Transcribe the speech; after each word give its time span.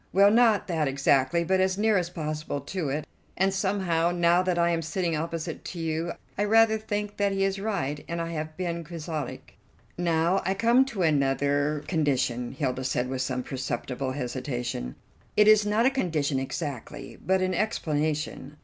"Well, 0.11 0.31
not 0.31 0.65
that 0.65 0.87
exactly, 0.87 1.43
but 1.43 1.59
as 1.59 1.77
near 1.77 1.95
as 1.95 2.09
possible 2.09 2.59
to 2.59 2.89
it, 2.89 3.05
and 3.37 3.53
somehow, 3.53 4.09
now 4.09 4.41
that 4.41 4.57
I 4.57 4.71
am 4.71 4.81
sitting 4.81 5.15
opposite 5.15 5.63
to 5.65 5.79
you, 5.79 6.13
I 6.39 6.43
rather 6.43 6.79
think 6.79 7.17
that 7.17 7.31
he 7.31 7.43
is 7.43 7.59
right, 7.59 8.03
and 8.07 8.19
I 8.19 8.31
have 8.31 8.57
been 8.57 8.83
quixotic." 8.83 9.59
"Now 9.99 10.41
I 10.43 10.55
come 10.55 10.85
to 10.85 11.03
another 11.03 11.83
condition," 11.87 12.53
Hilda 12.53 12.83
said 12.83 13.09
with 13.09 13.21
some 13.21 13.43
perceptible 13.43 14.13
hesitation. 14.13 14.95
"It 15.37 15.47
is 15.47 15.67
not 15.67 15.85
a 15.85 15.91
condition 15.91 16.39
exactly, 16.39 17.19
but 17.23 17.43
an 17.43 17.53
explanation. 17.53 18.57